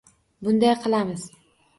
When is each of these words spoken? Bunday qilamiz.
Bunday 0.47 0.73
qilamiz. 0.85 1.27